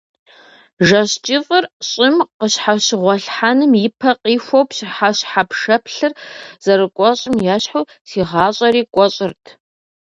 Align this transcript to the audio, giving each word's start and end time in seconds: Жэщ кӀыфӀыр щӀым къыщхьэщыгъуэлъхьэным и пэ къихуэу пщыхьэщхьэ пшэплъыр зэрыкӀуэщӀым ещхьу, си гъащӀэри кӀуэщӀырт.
Жэщ 0.87 1.11
кӀыфӀыр 1.25 1.65
щӀым 1.89 2.15
къыщхьэщыгъуэлъхьэным 2.39 3.71
и 3.85 3.87
пэ 3.99 4.09
къихуэу 4.21 4.67
пщыхьэщхьэ 4.69 5.43
пшэплъыр 5.49 6.11
зэрыкӀуэщӀым 6.63 7.35
ещхьу, 7.55 7.89
си 8.09 8.19
гъащӀэри 8.29 8.81
кӀуэщӀырт. 8.93 9.43